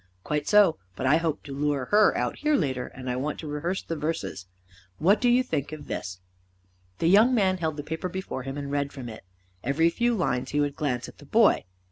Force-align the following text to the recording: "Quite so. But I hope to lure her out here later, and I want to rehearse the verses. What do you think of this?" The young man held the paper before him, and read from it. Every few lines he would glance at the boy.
"Quite 0.23 0.47
so. 0.47 0.79
But 0.95 1.05
I 1.05 1.17
hope 1.17 1.43
to 1.43 1.53
lure 1.53 1.85
her 1.91 2.17
out 2.17 2.37
here 2.37 2.55
later, 2.55 2.87
and 2.87 3.07
I 3.07 3.15
want 3.15 3.39
to 3.41 3.47
rehearse 3.47 3.83
the 3.83 3.95
verses. 3.95 4.47
What 4.97 5.21
do 5.21 5.29
you 5.29 5.43
think 5.43 5.71
of 5.71 5.85
this?" 5.85 6.21
The 6.97 7.05
young 7.07 7.35
man 7.35 7.59
held 7.59 7.77
the 7.77 7.83
paper 7.83 8.09
before 8.09 8.41
him, 8.41 8.57
and 8.57 8.71
read 8.71 8.91
from 8.91 9.07
it. 9.09 9.23
Every 9.63 9.91
few 9.91 10.15
lines 10.15 10.49
he 10.49 10.59
would 10.59 10.75
glance 10.75 11.07
at 11.07 11.19
the 11.19 11.25
boy. 11.27 11.65